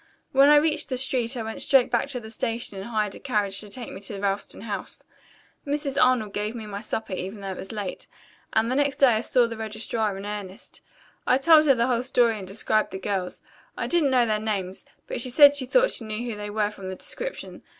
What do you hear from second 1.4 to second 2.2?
went straight back to